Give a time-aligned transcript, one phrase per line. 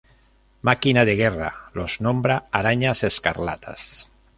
[0.63, 4.07] Máquina de Guerra los nombra Arañas Escarlatas.